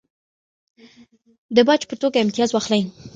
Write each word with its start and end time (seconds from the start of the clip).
د 1.55 1.57
باج 1.67 1.81
په 1.89 1.95
توګه 2.01 2.17
امتیاز 2.19 2.49
واخلي. 2.51 2.81